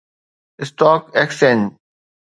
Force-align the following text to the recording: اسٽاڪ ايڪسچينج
اسٽاڪ 0.61 1.01
ايڪسچينج 1.17 1.61